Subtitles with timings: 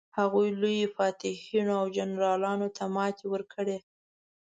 [0.17, 3.77] هغوی لویو فاتحینو او جنرالانو ته ماتې ورکړې.